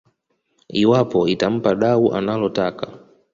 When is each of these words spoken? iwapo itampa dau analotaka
iwapo 0.81 1.19
itampa 1.33 1.69
dau 1.81 2.05
analotaka 2.17 2.85